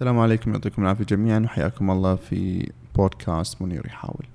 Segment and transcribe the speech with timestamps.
[0.00, 4.26] السلام عليكم يعطيكم العافية جميعا وحياكم الله في بودكاست منير يحاول.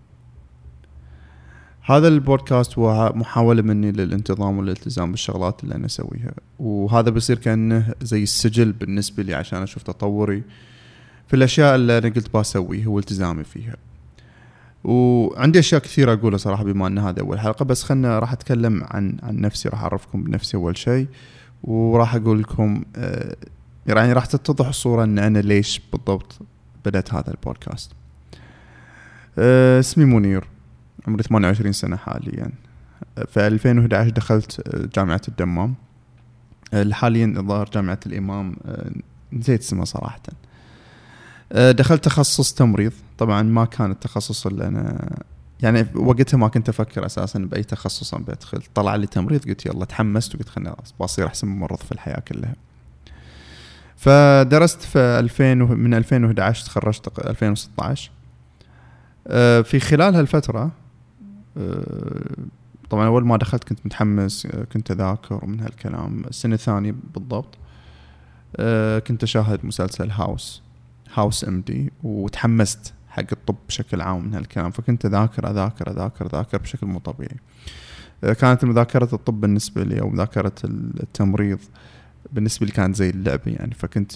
[1.82, 8.24] هذا البودكاست هو محاولة مني للانتظام والالتزام بالشغلات اللي أنا أسويها وهذا بيصير كأنه زي
[8.24, 10.44] السجل بالنسبة لي عشان أشوف تطوري
[11.28, 13.76] في الأشياء اللي أنا قلت بسويها والتزامي فيها.
[14.84, 19.18] وعندي أشياء كثيرة أقولها صراحة بما أن هذا اول حلقه بس خلنا راح أتكلم عن
[19.24, 21.08] عن نفسي راح أعرفكم بنفسي أول شيء
[21.64, 23.36] وراح أقول لكم آه،
[23.88, 26.40] يعني راح تتضح الصورة إن أنا ليش بالضبط
[26.86, 27.92] بدأت هذا البودكاست.
[29.38, 30.48] أه اسمي منير.
[31.08, 32.52] عمري 28 سنة حاليا.
[33.28, 34.62] في 2011 دخلت
[34.96, 35.76] جامعة الدمام.
[36.74, 38.92] أه حاليا الظاهر جامعة الإمام أه
[39.34, 40.22] نسيت اسمها صراحة.
[41.52, 42.92] أه دخلت تخصص تمريض.
[43.18, 45.16] طبعا ما كان التخصص اللي أنا
[45.62, 49.86] يعني وقتها ما كنت أفكر أساسا بأي تخصص أنا بدخل طلع لي تمريض قلت يلا
[49.86, 52.56] تحمست وقلت خلنا بصير أحسن ممرض في الحياة كلها.
[53.96, 58.12] فدرست في 2000 من 2011 تخرجت 2016
[59.28, 60.72] آه، في خلال هالفترة
[61.58, 62.36] آه،
[62.90, 66.24] طبعا أول ما دخلت كنت متحمس آه، كنت أذاكر ومن هالكلام.
[66.30, 67.58] السنة الثانية بالضبط
[69.08, 70.62] كنت أشاهد مسلسل هاوس
[71.14, 74.72] هاوس إم دي وتحمست حق الطب بشكل عام من هالكلام.
[74.72, 77.38] فكنت أذاكر أذاكر أذاكر أذاكر بشكل مو طبيعي.
[78.22, 81.60] كانت مذاكرة الطب بالنسبة لي أو مذاكرة التمريض
[82.34, 84.12] بالنسبة لي كانت زي اللعبه يعني فكنت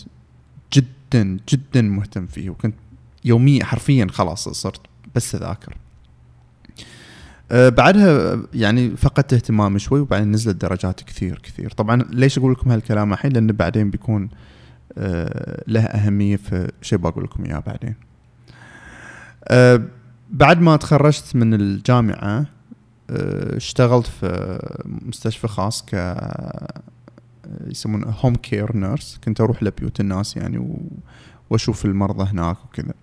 [0.74, 2.76] جدا جدا مهتم فيه وكنت
[3.26, 4.82] يوميا حرفيا خلاص صرت
[5.16, 5.78] بس أذاكر.
[7.52, 11.72] أه بعدها يعني فقدت اهتمامي شوي وبعدين نزلت درجات كثير كثير.
[11.72, 14.30] طبعا ليش أقول لكم هالكلام الحين؟ لأن بعدين بيكون
[14.98, 17.96] أه له أهمية في شيء بقول لكم إياه بعدين.
[19.48, 19.82] أه
[20.30, 22.46] بعد ما تخرجت من الجامعة
[23.10, 25.96] اشتغلت في مستشفى خاص ك
[27.68, 30.80] يسمونه home care nurse كنت أروح لبيوت الناس يعني
[31.50, 32.94] وأشوف المرضى هناك وكذا.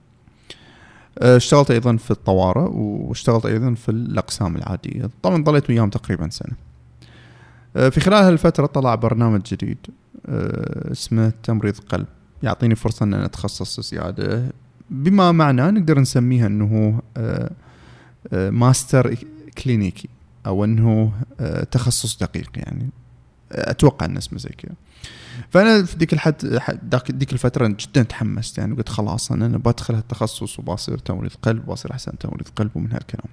[1.19, 5.11] آه، اشتغلت أيضا في الطوارئ واشتغلت أيضا في الأقسام العادية.
[5.23, 6.53] طبعا ضليت وياهم تقريبا سنة.
[7.77, 9.79] آه، في خلال هالفترة طلع برنامج جديد
[10.27, 12.07] آه، اسمه تمريض قلب.
[12.43, 14.53] يعطيني فرصة إن أتخصص زيادة.
[14.91, 17.01] بما معناه نقدر نسميها إنه
[18.33, 19.17] ماستر
[19.65, 20.09] كلينيكي
[20.47, 21.13] أو إنه
[21.71, 22.91] تخصص دقيق يعني.
[23.53, 24.75] أتوقع ان اسمه زي كذا.
[25.51, 30.59] فأنا في ذيك الحد ذيك الفترة جدا تحمست يعني قلت خلاص أنا, أنا بدخل هالتخصص
[30.59, 33.29] وبصير تمريض قلب وبصير أحسن تمريض قلب ومن هالكلام.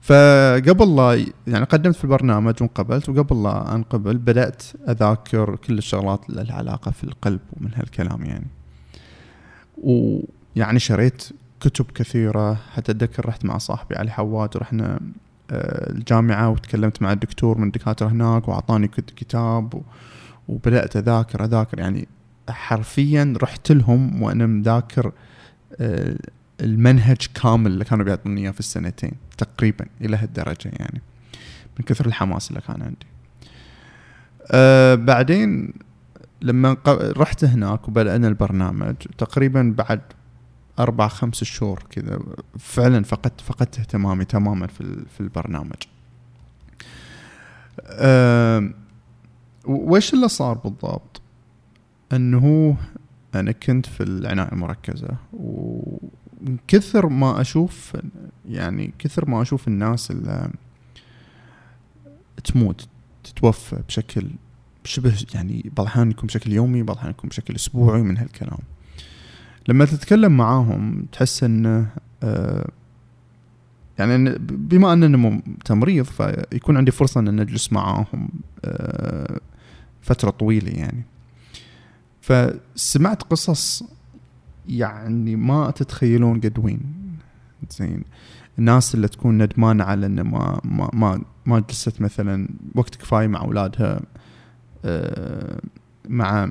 [0.00, 6.42] فقبل لا يعني قدمت في البرنامج وانقبلت وقبل لا أنقبل بدأت أذاكر كل الشغلات اللي
[6.42, 8.46] لها علاقة في القلب ومن هالكلام يعني.
[9.82, 11.28] ويعني شريت
[11.60, 15.00] كتب كثيرة حتى أتذكر رحت مع صاحبي علي حواد ورحنا
[15.50, 19.82] الجامعة وتكلمت مع الدكتور من الدكاترة هناك وأعطاني كتاب
[20.48, 21.78] وبدأت أذاكر أذاكر.
[21.78, 22.08] يعني
[22.48, 25.12] حرفيا رحت لهم وأنا مذاكر
[25.80, 26.16] آه،
[26.60, 31.02] المنهج كامل اللي كانوا بيعطوني إياه في السنتين تقريبا إلى هالدرجة يعني.
[31.78, 33.06] من كثر الحماس اللي كان عندي.
[34.50, 35.72] أه بعدين
[36.42, 36.76] لما
[37.16, 40.00] رحت هناك وبدأنا البرنامج تقريبا بعد
[40.78, 42.18] أربع خمس شهور كذا
[42.58, 45.76] فعلا فقدت فقدت اهتمامي تماما في في البرنامج.
[47.82, 48.70] أه
[49.64, 51.20] وش اللي صار بالضبط؟
[52.12, 52.76] إنه
[53.34, 57.96] أنا كنت في العناية المركزة ومن كثر ما أشوف
[58.48, 60.50] يعني كثر ما أشوف الناس اللي
[62.44, 62.88] تموت
[63.24, 64.30] تتوفى بشكل
[64.84, 68.58] شبه يعني بعض الاحيان يكون بشكل يومي بعض الاحيان يكون بشكل أسبوعي من هالكلام
[69.68, 71.86] لما تتكلم معاهم تحس انه
[72.22, 72.68] آه
[73.98, 78.28] يعني بما اننا تمريض فيكون عندي فرصة إن نجلس معاهم
[78.64, 79.40] آه
[80.02, 81.04] فترة طويلة يعني.
[82.20, 83.82] فسمعت قصص
[84.68, 86.80] يعني ما تتخيلون قد وين.
[87.70, 88.02] زين.
[88.58, 93.40] الناس اللي تكون ندمانة على إنه ما ما ما, ما جلست مثلا وقت كفاية مع
[93.40, 94.00] أولادها
[94.84, 95.60] آه
[96.08, 96.50] مع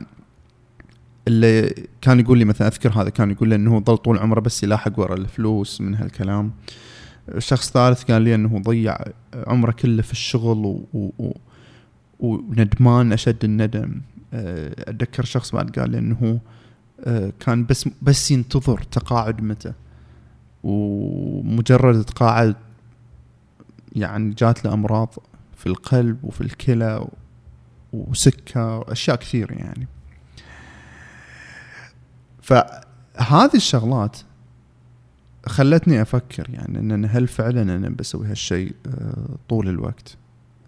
[1.27, 4.63] اللي كان يقول لي مثلا أذكر هذا كان يقول لي إنه ضل طول عمره بس
[4.63, 6.51] يلاحق ورا الفلوس من هالكلام.
[7.37, 8.97] شخص ثالث قال لي إنه ضيع
[9.47, 11.33] عمره كله في الشغل و, و, و
[12.19, 14.01] وندمان أشد الندم.
[14.33, 16.39] آه، أتذكر شخص بعد قال لي إنه
[16.99, 19.73] آه، كان بس بس ينتظر تقاعد متى.
[20.63, 22.55] ومجرد تقاعد
[23.95, 25.13] يعني جات له أمراض
[25.57, 27.07] في القلب وفي الكلى
[27.93, 29.87] وسكر اشياء كثير يعني.
[32.45, 34.17] فهذه الشغلات
[35.45, 40.17] خلتني أفكر يعني ان هل فعلا أنا بسوي هالشيء آه، طول الوقت؟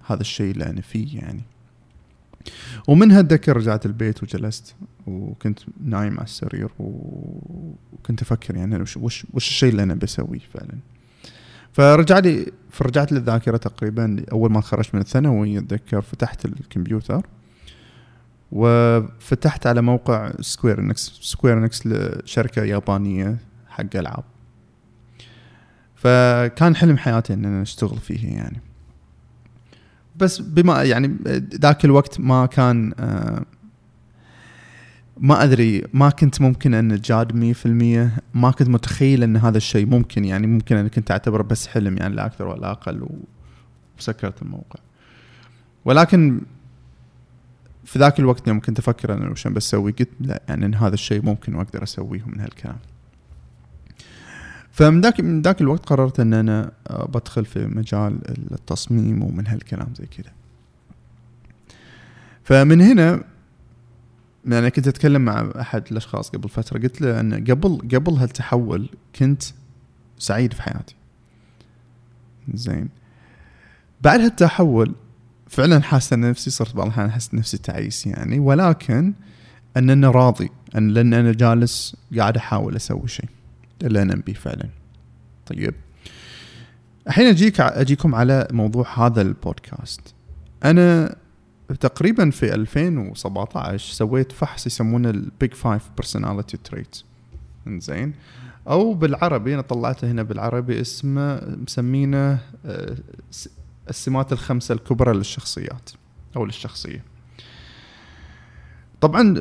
[0.08, 1.42] هذا الشيء اللي أنا فيه يعني.
[2.88, 4.76] ومنها اتذكر رجعت البيت وجلست
[5.08, 10.78] وكنت نايم على السرير وكنت أفكر يعني وش وش, وش الشيء اللي أنا بسويه فعلا.
[11.74, 17.26] فرجع لي فرجعت للذاكرة تقريبا أول ما تخرجت من الثانوي أتذكر فتحت الكمبيوتر
[18.52, 23.38] وفتحت على موقع Square Enix Square Enix لشركة يابانية
[23.70, 24.24] حق ألعاب.
[25.96, 28.62] فكان حلم حياتي إن أنا أشتغل فيه يعني.
[30.16, 31.18] بس بما يعني
[31.62, 33.46] ذاك الوقت ما كان آه،
[35.18, 40.26] ما أدري ما كنت ممكن إن جاد 100% ما كنت متخيل إن هذا الشيء ممكن
[40.26, 43.08] يعني ممكن أنا كنت أعتبره بس حلم يعني لا أكثر ولا أقل
[43.98, 44.80] وسكرت الموقع.
[45.86, 46.42] ولكن
[47.88, 51.22] في ذاك الوقت يوم كنت أفكر أنا وش بسوي قلت لا يعني إن هذا الشيء
[51.22, 52.78] ممكن وأقدر أسويه من هالكلام.
[54.72, 58.20] فمن ذاك من ذاك الوقت قررت إن أنا بدخل في مجال
[58.52, 60.32] التصميم ومن هالكلام زي كذا.
[62.44, 63.24] فمن هنا
[64.46, 69.44] يعني كنت أتكلم مع أحد الأشخاص قبل فترة قلت له إن قبل قبل هالتحول كنت
[70.20, 70.96] سعيد في حياتي.
[72.54, 72.90] زين.
[74.02, 74.96] بعد هالتحول
[75.50, 78.40] فعلا حاسس إن نفسي صرت بعض الأحيان أحس نفسي تعيس يعني.
[78.40, 79.14] ولكن
[79.78, 83.30] ان أنا راضي أن لأن أنا جالس قاعد أحاول أسوي شيء.
[83.84, 84.70] اللي أنا به فعلا.
[85.46, 85.74] طيب.
[87.08, 90.02] الحين أجيك أجيكم على موضوع هذا البودكاست.
[90.66, 91.16] أنا
[91.80, 97.06] تقريبا في 2017 سويت فحص يسمونه ال Big Five personality traits
[97.68, 98.14] زين
[98.68, 102.96] أو بالعربي أنا طلعته هنا بالعربي اسمه مسمينه آه،
[103.90, 105.90] السمات الخمسة الكبرى للشخصيات
[106.36, 107.04] أو للشخصية.
[109.02, 109.36] طبعا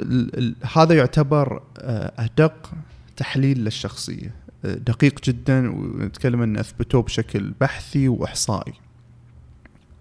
[0.77, 2.73] هذا يعتبر آه، أدق
[3.17, 4.35] تحليل للشخصية.
[4.65, 8.75] آه، دقيق جدا ونتكلم ان أثبتوه بشكل بحثي وإحصائي.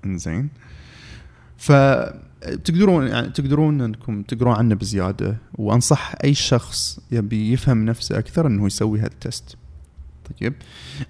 [0.06, 0.50] إنزين.
[1.58, 8.66] فتقدرون يعني تقدرون أنكم تقرون عنه بزيادة وأنصح أي شخص يبي يفهم نفسه أكثر إنه
[8.66, 9.58] يسوي هالتست
[10.42, 10.54] طيب.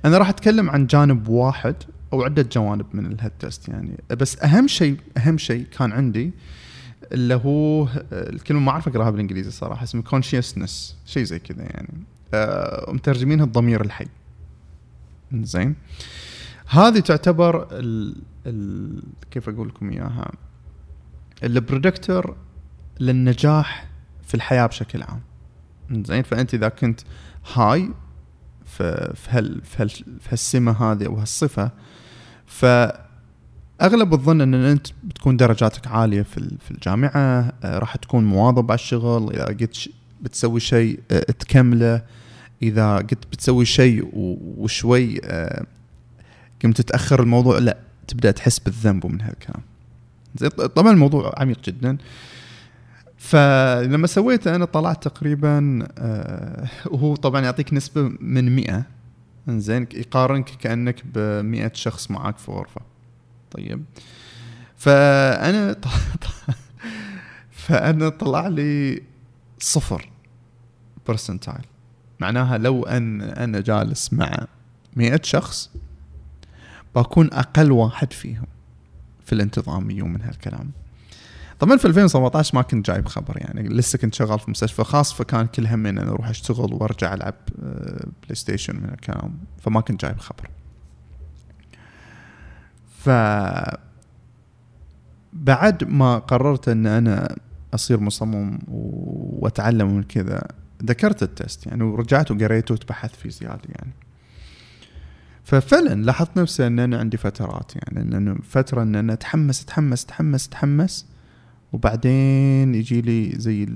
[0.06, 1.76] أنا راح أتكلم عن جانب واحد
[2.14, 3.98] أو عدة جوانب من الهالتست يعني.
[4.10, 6.32] بس أهم شيء أهم شيء كان عندي
[7.12, 12.04] اللي هو الكلمة ما أعرف أقراها بالإنجليزي صراحة اسمه conscientiousness شيء زي كذا يعني.
[12.34, 14.08] آه مترجمينها الضمير الحي.
[15.34, 15.76] زين.
[16.68, 18.16] هذه تعتبر ال
[18.46, 20.32] ال كيف أقول لكم إياها؟
[21.44, 22.36] ال predictor
[23.00, 23.88] للنجاح
[24.24, 25.22] في الحياة بشكل عام.
[25.92, 26.24] زين.
[26.24, 27.02] فأنت إذا كنت
[27.54, 27.90] هاي
[28.66, 30.00] في, هال في
[30.30, 31.72] هالسمة هذه أو هالصفة
[32.48, 39.34] فأغلب الظن إن أنت بتكون درجاتك عالية في الجامعة آه، راح تكون مواظب على الشغل
[39.34, 39.90] إذا قلت
[40.22, 42.02] بتسوي شيء آه، تكمله
[42.62, 44.10] إذا قلت بتسوي شيء
[44.58, 45.66] وشوي آه،
[46.64, 47.78] قمت تتأخر الموضوع لا
[48.08, 49.62] تبدأ تحس بالذنب ومن هالكلام.
[50.76, 51.98] طبعا الموضوع عميق جدا.
[53.18, 55.88] فلما سويته أنا طلعت تقريبا
[56.86, 58.86] وهو طبعا يعطيك نسبة من 100
[59.50, 62.82] إنزين يقارنك كأنك ب 100 شخص معاك في غرفة.
[63.52, 63.86] طيب.
[64.78, 65.76] فأنا
[67.66, 69.04] فأنا طلع لي
[69.60, 70.10] صفر
[71.08, 71.66] percentile
[72.20, 74.48] معناها لو ان أنا جالس مع
[74.96, 75.72] 100 شخص
[76.96, 78.48] بكون أقل واحد فيهم
[79.26, 80.72] في الانتظاميه ومن هالكلام.
[81.60, 85.46] طبعا في 2017 ما كنت جايب خبر يعني لسه كنت شغال في مستشفى خاص فكان
[85.46, 90.20] كل همي ان أروح أشتغل وأرجع ألعب Play آه، Station من الكلام فما كنت جايب
[90.20, 90.50] خبر.
[93.00, 93.10] ف
[95.34, 97.36] بعد ما قررت ان أنا
[97.74, 100.48] أصير مصمم وأتعلم من كذا
[100.84, 103.94] ذكرت التست يعني ورجعت وقريته وتبحثت فيه زيادة يعني.
[105.44, 110.06] ففعلا لاحظت نفسي إن أنا عندي فترات يعني إن أنا فترة إن أنا أتحمس أتحمس
[110.06, 111.06] أتحمس أتحمس
[111.76, 113.68] وبعدين يجي لي زي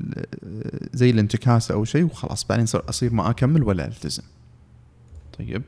[0.93, 4.23] زي الانتكاسه أو شيء وخلاص بعدين أصير ما أكمل ولا ألتزم.
[5.39, 5.63] طيب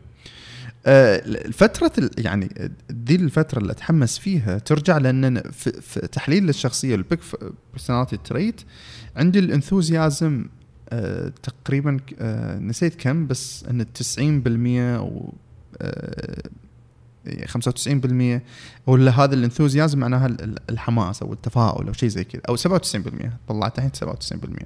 [0.86, 5.72] آه، فترة يعني ذي الفترة اللي أتحمس فيها ترجع لأن في,
[6.08, 7.20] تحليل الشخصية ال Big
[7.74, 8.62] personality trait
[9.16, 10.46] عندي ال enthusiasm
[10.90, 15.34] آه، تقريبا آه، نسيت كم بس إن 90% أو
[17.28, 18.42] 95%
[18.88, 20.28] ولا هذا ال enthusiasm معناها
[20.70, 22.42] الحماس أو التفاؤل أو شيء زي كذا.
[22.50, 22.60] أو 97%
[23.48, 23.92] طلعت الحين
[24.64, 24.66] 97%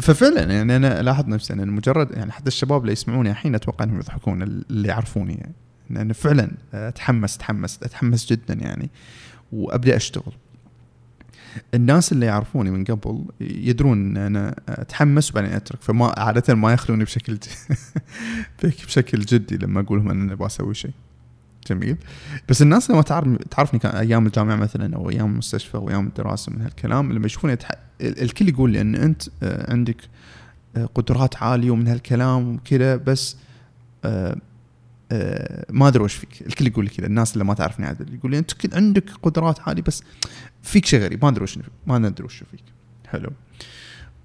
[0.00, 3.98] ففعلا يعني أنا الاحظ نفسي ان مجرد يعني حتى الشباب اللي يسمعوني الحين أتوقع إنهم
[3.98, 5.52] يضحكون اللي يعرفوني يعني.
[5.90, 8.90] لأنه فعلا أتحمس أتحمس أتحمس جدا يعني.
[9.52, 10.32] وأبدأ أشتغل.
[11.74, 15.82] الناس اللي يعرفوني من قبل يدرون إن أنا أتحمس وبعدين أترك.
[15.82, 17.38] فما عادة ما ياخذوني بشكل
[18.62, 20.92] بشكل جدي لما أقول لهم إن أنا أبغى أسوي شيء.
[21.70, 21.96] جميل.
[22.48, 26.52] بس الناس لما تعرف تعرفني كان أيام الجامعة مثلا أو أيام المستشفى أو أيام الدراسة
[26.52, 27.70] من هالكلام لما يشوفوني يتح...
[28.00, 29.96] الكل يقول لي إن أنت آه، عندك
[30.76, 33.36] آه، قدرات عالية ومن هالكلام وكذا بس
[34.04, 34.36] آه،
[35.70, 36.42] ما أدري وش فيك.
[36.46, 37.06] الكل يقول لي كذا.
[37.06, 40.02] الناس اللي ما تعرفني عدل يقول لي أنت عندك قدرات عالية بس
[40.62, 41.24] فيك شيء غريب.
[41.24, 42.64] ما أدري وش ما ندري وش فيك.
[43.06, 43.30] حلو.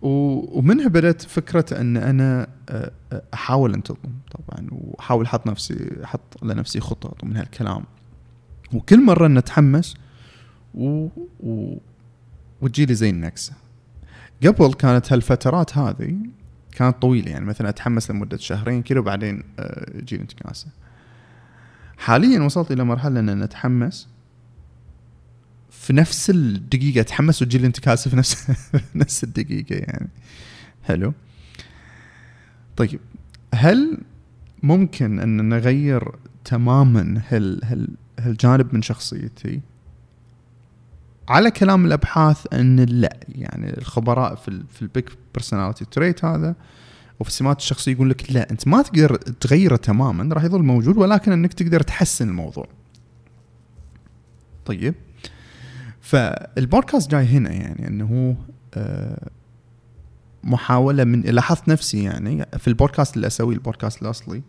[0.02, 6.80] ومنها بدات فكرة أن أنا آه، آه، أحاول انتظم طبعا وأحاول أحط نفسي أحط لنفسي
[6.80, 7.84] خطط ومن هالكلام.
[8.74, 9.96] وكل مرة نتحمس
[10.74, 11.08] و...
[11.40, 11.78] و...
[12.62, 13.54] وتجيلي زي النكسة.
[14.46, 16.16] قبل كانت هالفترات هذه
[16.72, 19.44] كانت طويلة يعني مثلا أتحمس لمدة شهرين كذا وبعدين
[20.00, 20.68] تجيني آه، انتكاسة.
[21.98, 24.15] حاليا وصلت إلى مرحلة أن نتحمس
[25.86, 28.52] في نفس الدقيقة اتحمس وتجي لي انتكاسه في نفس
[28.96, 30.10] نفس الدقيقة يعني.
[30.84, 31.14] حلو.
[32.78, 33.00] طيب
[33.54, 33.98] هل
[34.64, 36.12] ممكن أن نغير
[36.46, 37.88] تماما هال هال
[38.20, 39.62] هالجانب من شخصيتي؟
[41.30, 46.56] على كلام الأبحاث أن لا يعني الخبراء في في ال big personality trait هذا
[47.20, 51.32] وفي السمات الشخصية يقول لك لا أنت ما تقدر تغيره تماما راح يظل موجود ولكن
[51.32, 52.68] أنك تقدر تحسن الموضوع.
[54.66, 54.96] طيب.
[56.06, 58.38] فالبودكاست جاي هنا يعني إنه
[58.74, 59.30] آه،
[60.44, 64.44] محاولة من لاحظت نفسي يعني في البودكاست اللي أسويه البودكاست الأصلي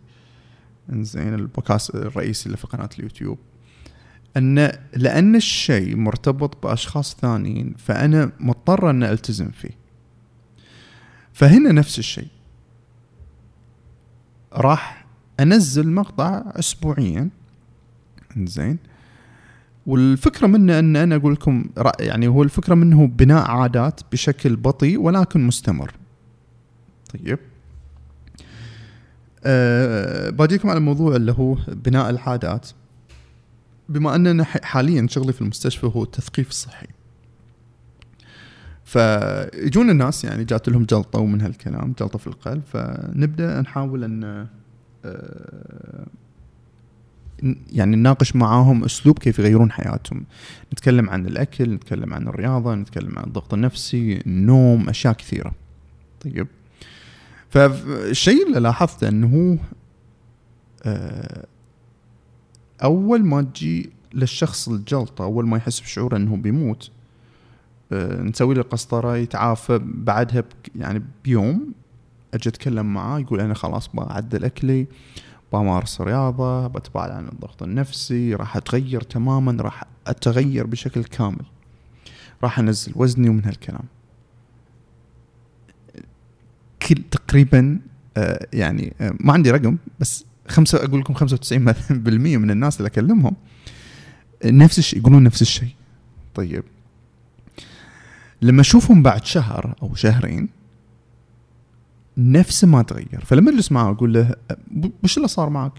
[0.89, 3.37] إنزين البودكاست الرئيسي اللي في قناة اليوتيوب
[4.37, 9.77] إن لأن الشيء مرتبط بأشخاص ثانيين فأنا مضطر ان ألتزم فيه.
[11.33, 12.27] فهنا نفس الشيء.
[14.53, 15.05] راح
[15.39, 17.29] أنزل مقطع اسبوعيا
[18.37, 18.77] زين
[19.87, 21.65] والفكرة منه أن أنا أقول لكم
[21.99, 25.91] يعني هو الفكرة منه بناء عادات بشكل بطيء ولكن مستمر.
[27.13, 27.39] طيب.
[29.43, 32.69] أه باجيكم على موضوع اللي هو بناء العادات.
[33.89, 36.87] بما أننا حاليا شغلي في المستشفى هو التثقيف الصحي.
[38.85, 44.47] فيجون الناس يعني جات لهم جلطة ومن هالكلام جلطة في القلب فنبدأ نحاول أن
[45.05, 46.07] أه
[47.71, 50.25] يعني نناقش معاهم أسلوب كيف يغيرون حياتهم.
[50.73, 55.51] نتكلم عن الأكل نتكلم عن الرياضة نتكلم عن الضغط النفسي النوم أشياء كثيرة.
[56.21, 56.47] طيب.
[57.49, 59.59] فالشيء اللي لاحظته إنه
[60.83, 61.45] آه،
[62.83, 66.91] أول ما تجي للشخص الجلطة أول ما يحس بشعور إنه بيموت
[67.91, 70.43] آه، نسوي له قسطرة يتعافى بعدها
[70.75, 71.73] يعني بيوم
[72.33, 74.87] أجي أتكلم معاه يقول أنا خلاص بعدل أكلي
[75.53, 81.45] بمارس رياضة بتبعد عن الضغط النفسي راح أتغير تماما راح أتغير بشكل كامل.
[82.43, 83.83] راح أنزل وزني ومن هالكلام.
[86.87, 87.79] كل تقريبا
[88.17, 93.35] آه يعني آه ما عندي رقم بس خمسة أقول لكم 95% من الناس اللي أكلمهم
[94.45, 95.75] نفس الشيء يقولون نفس الشيء.
[96.35, 96.63] طيب.
[98.41, 100.49] لما أشوفهم بعد شهر أو شهرين
[102.17, 103.23] نفسه ما تغير.
[103.25, 104.35] فلما اجلس معه أقول له
[105.03, 105.73] وش اللي صار معك؟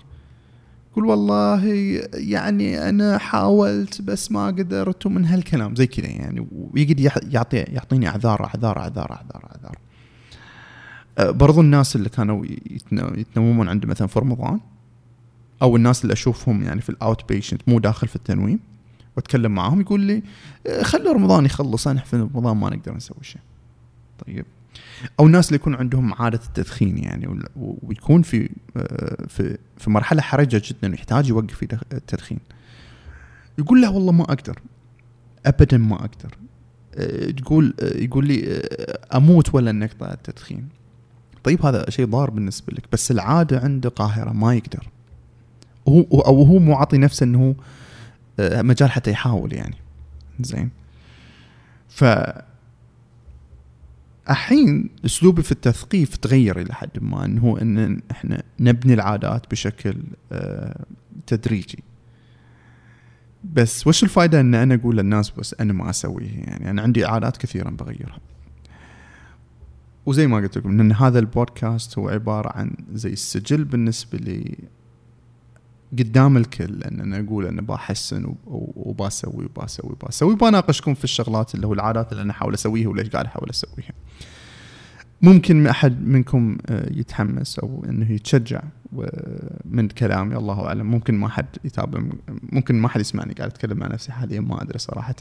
[0.92, 1.66] يقول والله
[2.14, 5.06] يعني أنا حاولت بس ما قدرت.
[5.06, 7.00] ومن هالكلام زي كذا يعني ويقعد
[7.32, 9.78] يعطي يعطيني أعذار أعذار أعذار أعذار أعذار.
[11.18, 12.44] أه، برضو الناس اللي كانوا
[12.92, 14.60] يتنومون عندي مثلا في رمضان
[15.62, 18.60] أو الناس اللي أشوفهم يعني في ال outpatient مو داخل في التنويم
[19.16, 20.22] وأتكلم معاهم يقول لي
[20.66, 23.42] أه، خلي رمضان يخلص إحنا في رمضان ما نقدر نسوي شيء.
[24.26, 24.46] طيب.
[25.20, 30.62] أو الناس اللي يكون عندهم عادة التدخين يعني ويكون في آه، في في مرحلة حرجة
[30.64, 32.38] جدا ويحتاج يوقف التدخين.
[33.58, 34.58] يقول لا والله ما أقدر.
[35.46, 36.38] ابدا ما أقدر.
[36.94, 38.62] آه، تقول آه، يقول لي
[39.14, 40.68] أموت ولا اني التدخين.
[41.44, 44.88] طيب هذا شيء ضار بالنسبة لك بس العادة عنده قاهرة ما يقدر.
[45.88, 47.54] هو أو هو مو عاطي نفسه إنه
[48.40, 49.76] مجال حتى يحاول يعني.
[50.40, 50.70] زين.
[51.88, 52.04] ف
[54.30, 60.02] الحين اسلوبي في التثقيف تغير إلى حد ما انه هو إن إحنا نبني العادات بشكل
[60.32, 60.84] آه،
[61.26, 61.84] تدريجي.
[63.44, 67.36] بس وش الفائدة إن أنا أقول للناس بس أنا ما اسويه يعني أنا عندي عادات
[67.36, 68.18] كثيرة بغيرها.
[70.06, 74.58] وزي ما قلت لكم إن هذا البودكاست هو عبارة عن زي السجل بالنسبة لي
[75.92, 81.72] قدام الكل ان أنا أقول أنا بحسن وبسوي وبسوي وبسوي وبناقشكم في الشغلات اللي هو
[81.72, 83.92] العادات اللي أنا أحاول أسويها وليش قاعد أحاول أسويها.
[85.22, 88.62] ممكن أحد منكم آه، يتحمس أو إنه يتشجع
[89.64, 92.00] من كلامي الله أعلم ممكن ما حد يتابع
[92.52, 95.14] ممكن ما حد يسمعني قاعد أتكلم مع نفسي حاليا ما أدري صراحة.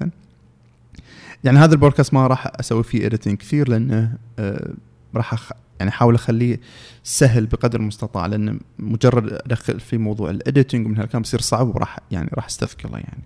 [1.44, 4.74] يعني هذا البودكاست ما راح أسوي فيه editing كثير لأنه آه،
[5.16, 6.60] راح يعني احاول أخليه
[7.04, 12.00] سهل بقدر المستطاع لأن مجرد أدخل في موضوع ال editing ومن هالكلام بيصير صعب وراح
[12.12, 13.24] يعني راح استثقله يعني.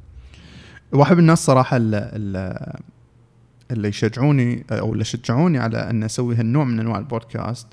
[0.93, 2.79] واحد من الناس صراحة اللي,
[3.72, 7.67] اللي يشجعوني أو اللي شجعوني على أن أسوي هالنوع من أنواع البودكاست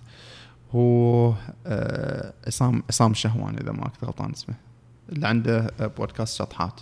[0.73, 1.35] هو
[1.67, 4.55] آه، عصام عصام الشهوان إذا ما كنت غلطان اسمه
[5.09, 6.81] اللي عنده بودكاست شطحات.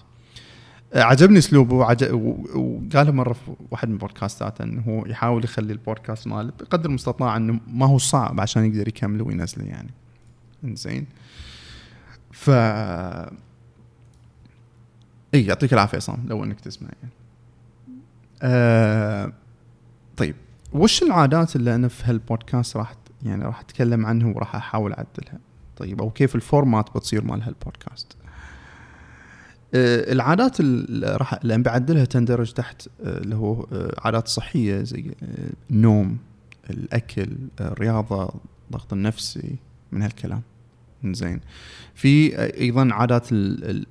[0.95, 6.89] عجبني أسلوبه وقالها مرة في واحد من بودكاستاته إنه هو يحاول يخلي البودكاست ماله بقدر
[6.89, 9.91] المستطاع إنه ما هو صعب عشان يقدر يكمله وينزله يعني.
[10.65, 11.07] زين
[12.33, 12.51] ف
[15.35, 17.13] إي يعطيك العافية عصام لو إنك تسمع يعني.
[18.43, 19.33] آه
[20.17, 20.35] طيب
[20.73, 25.39] وش العادات اللي أنا في هالبودكاست راح يعني راح أتكلم عنها وراح أحاول أعدلها؟
[25.77, 28.16] طيب أو كيف الفورمات بتصير مال هالبودكاست؟
[30.13, 35.05] العادات اللي راح اللي بعدلها تندرج تحت آه، اللي هو آه، عادات صحية زي
[35.71, 36.19] النوم
[36.71, 37.29] الأكل
[37.61, 38.35] الرياضة
[38.67, 39.57] الضغط النفسي
[39.93, 40.43] من هالكلام.
[41.05, 41.41] زين
[41.95, 43.29] في أيضا عادات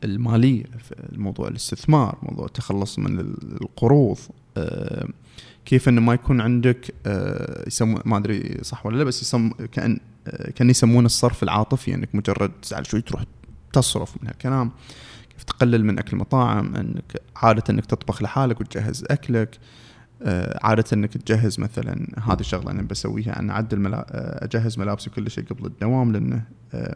[0.03, 0.63] المالية
[1.11, 3.19] موضوع الاستثمار موضوع التخلص من
[3.61, 4.17] القروض
[5.65, 6.93] كيف إنه ما يكون عندك
[7.67, 9.99] يسمون ما أدري صح ولا لا بس يسم كأن
[10.55, 13.23] كأن يسمونه الصرف العاطفي إنك مجرد تزعل شوي تروح
[13.73, 14.71] تصرف من هالكلام.
[15.35, 19.59] كيف تقلل من أكل المطاعم إنك عادة إنك تطبخ لحالك وتجهز أكلك.
[20.23, 24.05] آه، عادة إنك تجهز مثلا هذه الشغلة أنا بسويها أنا أعدل ملا...
[24.11, 26.41] آه، أجهز ملابسي وكل شيء قبل الدوام لأنه
[26.73, 26.95] آه،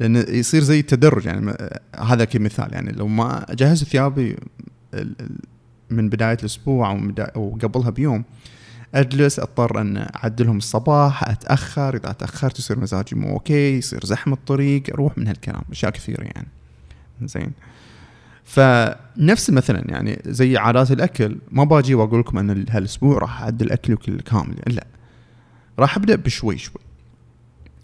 [0.00, 1.24] لأنه يصير زي التدرج.
[1.24, 1.56] يعني
[1.98, 2.72] هذا كمثال.
[2.72, 4.36] يعني لو ما أجهز ثيابي
[5.90, 8.24] من بداية الأسبوع أو أو قبلها بيوم
[8.94, 11.96] أجلس أضطر أن أعدلهم الصباح أتأخر.
[11.96, 15.62] إذا تأخرت يصير مزاجي مو أوكي يصير زحمة الطريق أروح من هالكلام.
[15.72, 16.48] أشياء كثيرة يعني.
[17.22, 17.52] زين.
[18.44, 23.96] فنفس مثلا يعني زي عادات الأكل ما باجي وأقول لكم أن هالأسبوع راح اعدل اكلي
[23.96, 24.86] كل كامل لا.
[25.78, 26.82] راح أبدأ بشوي شوي.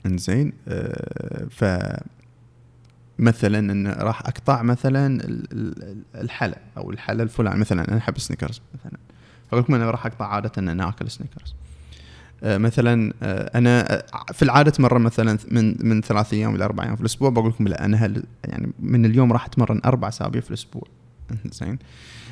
[0.07, 1.65] إنزين؟ آه ف
[3.19, 5.19] مثلا إن راح أقطع مثلا
[6.15, 8.99] الحلا أو الحلا الفلاني مثلا أنا أحب سنيكرز مثلا.
[9.51, 11.55] فاقول لكم أنا راح أقطع عادة إن أنا آكل سنيكرز
[12.43, 16.95] مثلا آه، أنا آه، في العادة مره مثلا من من ثلاث أيام إلى أربع أيام
[16.95, 17.31] في الأسبوع.
[17.31, 20.83] بقول لكم لا أنا هل يعني من اليوم راح أتمرن أربع أسابيع في الأسبوع.
[21.61, 21.78] زين؟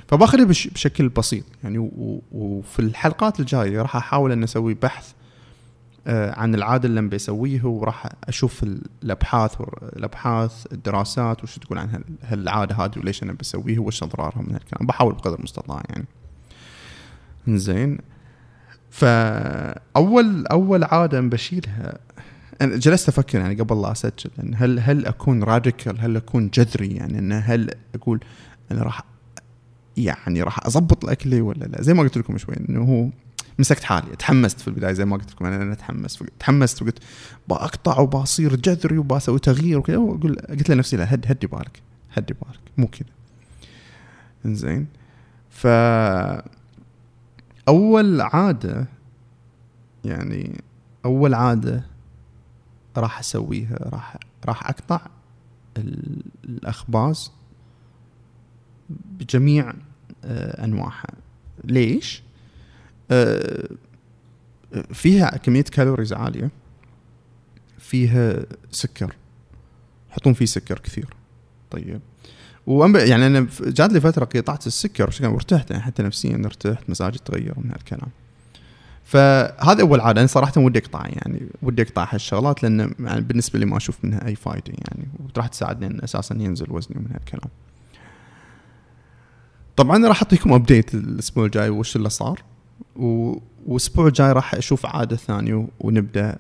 [0.09, 1.45] فباخذها بشكل بسيط.
[1.65, 1.91] يعني
[2.33, 5.13] وفي الحلقات الجاية راح أحاول أن أسوي بحث
[6.07, 8.63] عن العادة اللي بسويه وراح أشوف
[9.03, 9.61] الأبحاث
[9.97, 14.87] الأبحاث الدراسات وش تقول عن هالعادة هذه وليش أنا بسويها وش أضرارها من هالكلام.
[14.87, 16.05] بحاول بقدر المستطاع يعني.
[17.49, 17.99] زين؟
[18.91, 21.99] فأول أول عادة بشيلها
[22.61, 26.89] أنا جلست أفكر يعني قبل لا أسجل يعني هل هل أكون راديكال هل أكون جذري؟
[26.89, 28.21] يعني إنه هل أقول
[28.73, 29.03] أنا راح
[29.97, 33.09] يعني راح أضبط الاكلي ولا لا؟ زي ما قلت لكم شوي إنه هو
[33.59, 36.99] مسكت حالي تحمست في البداية زي ما قلت لكم أنا, أنا تحمست تحمست وقلت
[37.49, 42.61] بقطع وبصير جذري وبسوي تغيير وكذا وأقول قلت لنفسي لا هد هدي بالك هدي بالك
[42.77, 43.09] مو كذا.
[44.47, 44.87] إنزين
[45.51, 45.67] ف
[47.71, 48.87] أول عادة
[50.05, 50.61] يعني
[51.05, 51.87] أول عادة
[52.97, 55.01] راح أسويها راح راح أقطع
[56.45, 57.33] الأخباز
[58.91, 59.73] بجميع
[60.25, 61.11] آه، أنواعها.
[61.65, 62.23] ليش؟
[63.11, 63.69] آه،
[64.93, 66.51] فيها كمية كالوريز عالية
[67.79, 69.17] فيها سكر.
[70.11, 71.15] يحطون فيه سكر كثير.
[71.71, 72.01] طيب.
[72.67, 77.71] يعني أنا جات لي فترة قطعت السكر وارتحت يعني حتى نفسيا ارتحت مزاجي تغير من
[77.71, 78.09] هالكلام.
[79.05, 83.67] فهذا أول عادة أنا صراحة ودي أقطع يعني ودي أقطع هالشغلات لأن يعني بالنسبة لي
[83.67, 87.51] ما أشوف منها أي فائده يعني وراح تساعدني إن أساسا ينزل وزني من هالكلام.
[89.77, 92.43] طبعا راح أعطيكم update الأسبوع الجاي وش اللي صار
[92.97, 96.39] والأسبوع الجاي راح أشوف عادة ثانية ونبدأ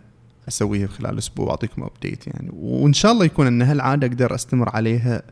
[0.48, 2.50] أسويها خلال الأسبوع وأعطيكم update يعني.
[2.52, 5.22] وإن شاء الله يكون إن هالعادة أقدر أستمر عليها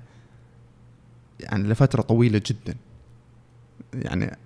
[1.41, 2.75] يعني لفترة طويلة جدا.
[3.95, 4.37] يعني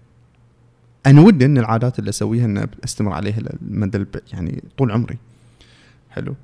[1.06, 5.18] أنا ودي إن العادات اللي أسويها إن أستمر عليها لمدى يعني طول عمري.
[6.10, 6.34] حلو.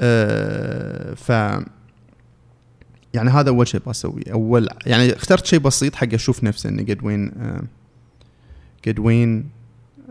[0.00, 1.28] أه ف
[3.14, 4.32] يعني هذا أول شيء بسويه.
[4.32, 7.62] أول يعني اخترت شيء بسيط حق أشوف نفسي إني قد وين أه
[8.86, 9.50] قد وين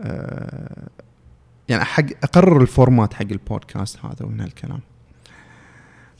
[0.00, 0.88] أه
[1.68, 4.80] يعني حق أقرر الفورمات حق البودكاست هذا ومن هالكلام.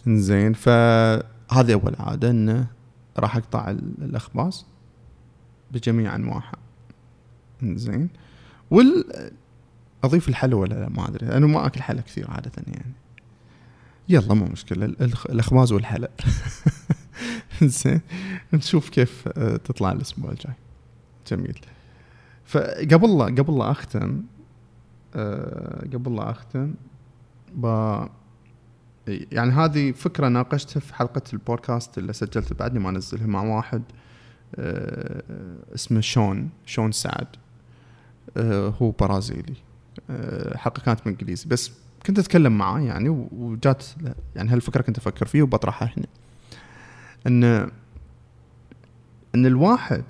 [0.07, 2.67] زين فهذه أول عادة إنه
[3.19, 4.67] راح أقطع الأخباز
[5.73, 6.57] بجميع أنواعها.
[7.63, 8.09] زين
[8.71, 9.05] وال
[10.05, 11.27] أضيف الحلوى ولا لا؟ ما أدري.
[11.27, 12.93] أنا ما أكل حلا كثير عادة يعني.
[14.09, 14.85] يلا مو مشكلة.
[15.31, 16.11] الأخباز والحلا
[17.63, 18.01] زين
[18.53, 20.55] نشوف كيف آه، تطلع الأسبوع الجاي.
[21.31, 21.61] جميل.
[22.45, 24.23] فقبل لا قبل لا أختم
[25.15, 26.75] أه قبل لا أختم
[27.55, 27.67] ب
[29.33, 33.83] يعني هذه فكرة ناقشتها في حلقة البودكاست اللي سجلت بعدني ما انزلها مع واحد
[34.57, 35.23] أه
[35.75, 37.27] اسمه شون شون سعد.
[38.37, 39.55] أه هو برازيلي.
[40.11, 41.73] أه حلقه كانت بالانجليزي بس
[42.07, 43.85] كنت أتكلم معاه يعني وجات
[44.37, 46.07] يعني هالفكرة كنت أفكر فيها وبطرحها هنا.
[47.27, 47.71] ان
[49.35, 50.05] إن الواحد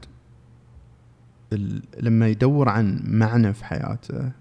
[2.00, 4.32] لما يدور عن معنى في حياته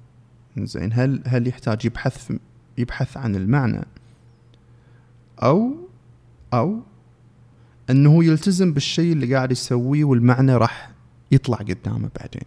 [0.57, 2.31] زين هل هل يحتاج يبحث
[2.77, 3.85] يبحث عن المعنى؟
[5.43, 5.75] أو
[6.53, 6.79] أو
[7.89, 10.91] أنه يلتزم بالشيء اللي قاعد يسويه والمعنى راح
[11.31, 12.43] يطلع قدامه بعدين.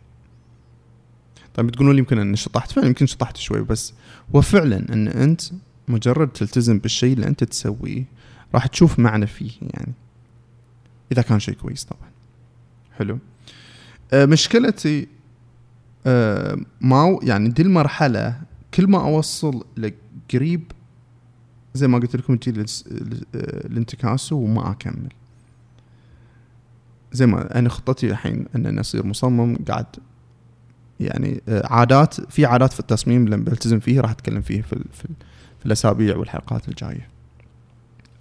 [1.55, 3.95] طيب تقولون لي يمكن أني شطحت؟ فعلا يمكن شطحت شوي بس
[4.35, 5.43] هو فعلا أن أنت
[5.89, 8.05] مجرد تلتزم بالشيء اللي أنت تسويه
[8.55, 9.93] راح تشوف معنى فيه يعني.
[11.13, 12.11] إذا كان شيء كويس طبعا.
[12.99, 13.19] حلو.
[14.13, 15.09] آه مشكلتي
[16.07, 18.41] آه ما يعني دي المرحلة
[18.75, 20.73] كل ما أوصل لقريب
[21.75, 22.65] زي ما قلت لكم تجي
[23.35, 25.09] الانتكاسه وما أكمل.
[27.13, 29.87] زي ما أنا خطتي الحين إن أصير مصمم قاعد
[31.01, 35.09] يعني آه، عادات في عادات في التصميم لما بلتزم فيه راح أتكلم فيه في, في,
[35.59, 37.09] في الأسابيع والحلقات الجاية.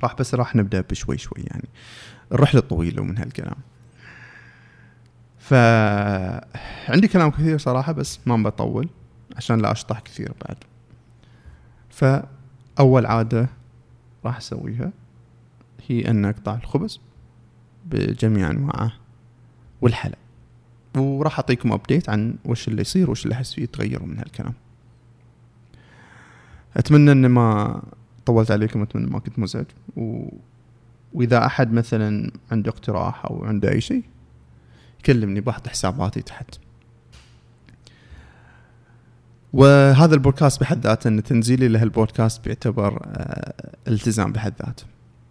[0.03, 1.69] راح بس راح نبدأ بشوي شوي يعني.
[2.31, 3.55] الرحلة طويلة ومن هالكلام.
[5.39, 5.53] ف
[6.89, 8.89] عندي كلام كثير صراحة بس ما بطول
[9.37, 10.57] عشان لا أشطح كثير بعد.
[12.81, 13.49] فاول عادة
[14.25, 14.91] راح أسويها
[15.87, 16.99] هي أن أقطع الخبز
[17.85, 18.93] بجميع أنواعه
[19.81, 20.15] والحلى
[20.97, 24.53] وراح أعطيكم ابديت عن وش اللي يصير وش اللي أحس فيه يتغير من هالكلام.
[26.77, 27.81] أتمنى ان ما
[28.25, 29.65] طولت عليكم أتمنى ما كنت مزعج.
[29.97, 30.27] و...
[31.13, 34.03] وإذا أحد مثلا عنده اقتراح أو عنده أي شيء
[35.05, 36.55] كلمني بحط حساباتي تحت.
[39.53, 43.53] وهذا البودكاست بحد ذاته إن تنزيلي لهالبودكاست بيعتبر آه
[43.87, 44.85] التزام بحد ذاته.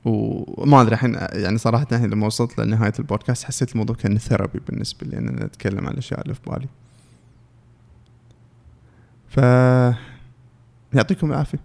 [0.05, 5.07] وما أدري الحين يعني صراحة الحين لما وصلت لنهاية البودكاست حسيت الموضوع كان ثيرابي بالنسبة
[5.07, 6.69] لي إن أنا أتكلم عن الأشياء اللي في بالي.
[9.29, 9.37] ف
[10.95, 11.59] يعطيكم العافية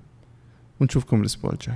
[0.82, 1.76] ونشوفكم الأسبوع الجاي.